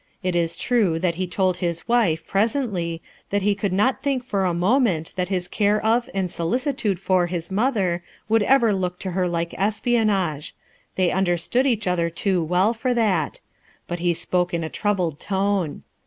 [0.23, 4.45] It is true that he told his wife, presently, that he could not think for
[4.45, 9.11] a moment that his care of and solicitude for his mother would ever look to
[9.11, 10.55] her like espionage;
[10.95, 13.41] the}' understood each other too well for that;
[13.87, 15.83] but he spoke in a troubled tone.